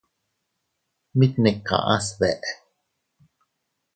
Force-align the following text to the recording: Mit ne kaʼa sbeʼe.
Mit 1.17 1.33
ne 1.43 1.51
kaʼa 1.67 1.95
sbeʼe. 2.07 2.49